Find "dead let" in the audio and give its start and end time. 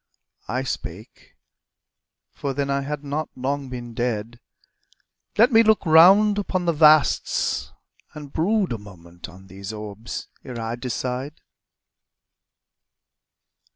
3.93-5.51